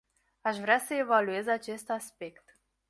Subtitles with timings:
[0.41, 2.61] Aș vrea să evaluez acest aspect.